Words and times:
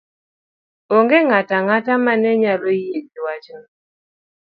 Onge 0.95 1.19
ng'ato 1.27 1.53
ang'ata 1.59 1.93
ma 2.05 2.13
ne 2.21 2.31
nyalo 2.41 2.69
yie 2.81 2.97
gi 3.09 3.19
wachno 3.25 3.61